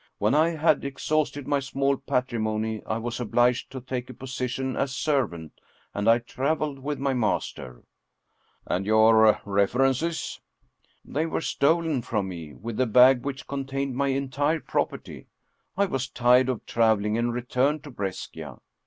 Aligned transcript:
"When 0.17 0.33
I 0.33 0.49
had 0.55 0.83
exhausted 0.83 1.47
my 1.47 1.59
small 1.59 1.95
patrimony, 1.95 2.83
I 2.87 2.97
was 2.97 3.19
obliged 3.19 3.69
to 3.69 3.79
take 3.79 4.09
a 4.09 4.15
position 4.15 4.75
as 4.75 4.95
servant, 4.95 5.61
and 5.93 6.09
I 6.09 6.17
traveled 6.17 6.79
with 6.79 6.97
my 6.97 7.13
master." 7.13 7.83
"And 8.65 8.87
your 8.87 9.39
references?"" 9.45 10.41
They 11.15 11.27
were 11.27 11.39
stolen 11.39 12.01
from 12.01 12.29
me, 12.29 12.51
with 12.55 12.77
the 12.77 12.87
bag 12.87 13.23
which 13.23 13.45
con 13.45 13.65
tained 13.65 13.93
my 13.93 14.07
entire 14.07 14.61
property. 14.61 15.27
I 15.77 15.85
was 15.85 16.09
tired 16.09 16.49
of 16.49 16.65
traveling 16.65 17.15
and 17.15 17.31
returned 17.31 17.83
to 17.83 17.91
Brescia. 17.91 18.57